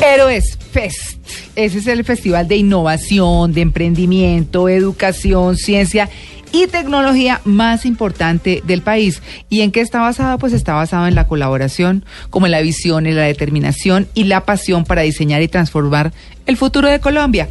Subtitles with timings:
[0.00, 1.18] Héroes Fest.
[1.56, 6.08] Ese es el festival de innovación, de emprendimiento, educación, ciencia
[6.52, 9.22] y tecnología más importante del país.
[9.48, 10.38] ¿Y en qué está basado?
[10.38, 14.44] Pues está basado en la colaboración, como en la visión, en la determinación y la
[14.44, 16.12] pasión para diseñar y transformar
[16.46, 17.48] el futuro de Colombia.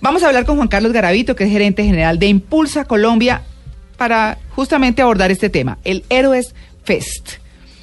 [0.00, 3.42] Vamos a hablar con Juan Carlos Garavito, que es gerente general de Impulsa Colombia,
[3.96, 6.54] para justamente abordar este tema, el Héroes
[6.84, 7.32] Fest.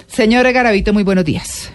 [0.08, 1.72] Señor Garavito, muy buenos días.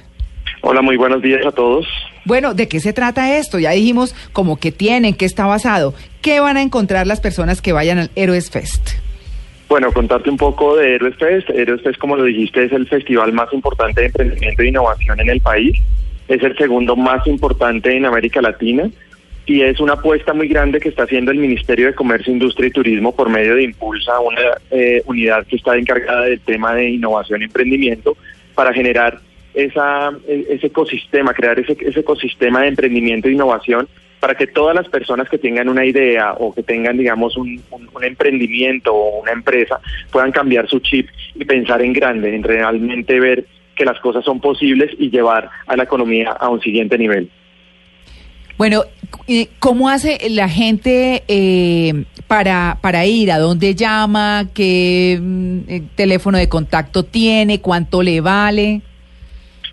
[0.62, 1.87] Hola, muy buenos días a todos.
[2.25, 3.59] Bueno, ¿de qué se trata esto?
[3.59, 5.94] Ya dijimos como que tienen, qué está basado.
[6.21, 8.90] ¿Qué van a encontrar las personas que vayan al Héroes Fest?
[9.68, 11.50] Bueno, contarte un poco de Héroes Fest.
[11.50, 15.31] Héroes Fest, como lo dijiste, es el festival más importante de emprendimiento e innovación en
[15.31, 15.76] el país.
[16.29, 18.89] Es el segundo más importante en América Latina
[19.45, 22.70] y es una apuesta muy grande que está haciendo el Ministerio de Comercio, Industria y
[22.70, 27.43] Turismo por medio de Impulsa, una eh, unidad que está encargada del tema de innovación
[27.43, 28.17] y emprendimiento
[28.54, 29.18] para generar
[29.54, 33.88] esa, e, ese ecosistema, crear ese, ese ecosistema de emprendimiento e innovación
[34.20, 38.05] para que todas las personas que tengan una idea o que tengan, digamos, un, un,
[38.05, 39.81] emprendimiento o una empresa
[40.12, 43.44] puedan cambiar su chip y pensar en grande, en realmente ver
[43.75, 47.28] que las cosas son posibles y llevar a la economía a un siguiente nivel.
[48.59, 48.84] Bueno,
[49.59, 53.33] ¿cómo hace la gente eh, para, para ir?
[53.33, 54.47] ¿A dónde llama?
[54.55, 57.61] ¿Qué mm, eh, teléfono de contacto tiene?
[57.61, 58.83] ¿Cuánto le vale?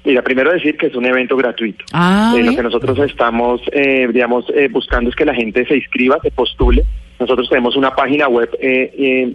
[0.05, 1.83] Mira, primero decir que es un evento gratuito.
[1.92, 5.75] Ah, eh, lo que nosotros estamos, eh, digamos, eh, buscando es que la gente se
[5.75, 6.86] inscriba, se postule.
[7.19, 8.50] Nosotros tenemos una página web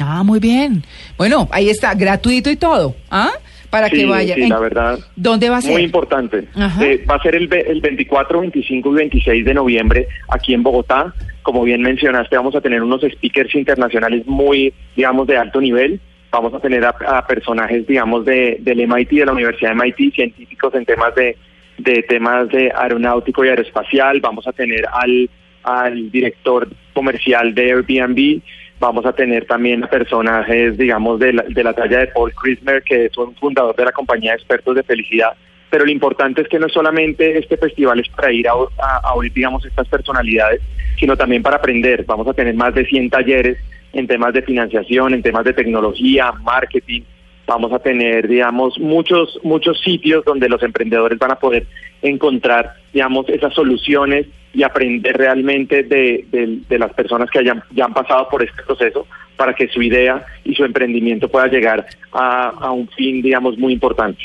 [0.00, 0.82] Ah, muy bien.
[1.16, 2.96] Bueno, ahí está, gratuito y todo.
[3.10, 3.30] ¿Ah?
[3.70, 4.34] para que vaya.
[4.34, 4.98] Sí, la verdad.
[5.16, 5.72] ¿Dónde va a ser?
[5.72, 6.48] Muy importante.
[6.80, 11.12] Eh, va a ser el, el 24, 25 y 26 de noviembre aquí en Bogotá.
[11.48, 15.98] Como bien mencionaste, vamos a tener unos speakers internacionales muy, digamos, de alto nivel.
[16.30, 20.74] Vamos a tener a, personajes, digamos, de, del MIT, de la Universidad de MIT, científicos
[20.74, 21.38] en temas de,
[21.78, 24.20] de temas de aeronáutico y aeroespacial.
[24.20, 25.30] Vamos a tener al,
[25.62, 28.42] al director comercial de Airbnb
[28.78, 33.06] Vamos a tener también personajes, digamos, de la, de la talla de Paul Christmer, que
[33.06, 35.32] es un fundador de la compañía de expertos de felicidad.
[35.70, 39.64] Pero lo importante es que no solamente este festival es para ir a, oír, digamos,
[39.64, 40.60] estas personalidades,
[40.98, 42.04] sino también para aprender.
[42.06, 43.58] Vamos a tener más de 100 talleres
[43.92, 47.02] en temas de financiación, en temas de tecnología, marketing.
[47.46, 51.66] Vamos a tener, digamos, muchos, muchos sitios donde los emprendedores van a poder
[52.02, 56.26] encontrar, digamos, esas soluciones y aprender realmente de,
[56.68, 59.06] las personas que hayan, ya han pasado por este proceso
[59.36, 64.20] para que su idea y su emprendimiento pueda llegar a, un fin, digamos, muy importante.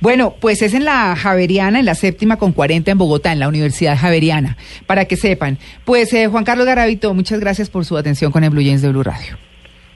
[0.00, 3.48] Bueno, pues es en la Javeriana, en la séptima con 40 en Bogotá, en la
[3.48, 4.56] Universidad Javeriana,
[4.86, 5.58] para que sepan.
[5.84, 8.88] Pues eh, Juan Carlos Garavito, muchas gracias por su atención con el Blue James de
[8.88, 9.36] Blue Radio.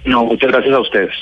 [0.04, 1.14] No, muchas gracias a ustedes.